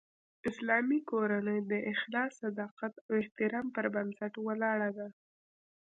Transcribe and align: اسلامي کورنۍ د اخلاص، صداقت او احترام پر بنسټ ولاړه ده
اسلامي 0.49 0.99
کورنۍ 1.11 1.59
د 1.71 1.73
اخلاص، 1.93 2.31
صداقت 2.43 2.93
او 3.07 3.11
احترام 3.21 3.65
پر 3.75 3.85
بنسټ 3.95 4.33
ولاړه 4.47 4.89
ده 4.97 5.07